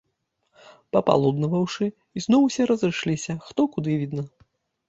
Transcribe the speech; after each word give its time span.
Папалуднаваўшы, 0.95 1.89
ізноў 2.21 2.41
усе 2.47 2.63
разышліся, 2.73 3.39
хто 3.51 3.61
куды 3.77 3.91
відна. 4.01 4.23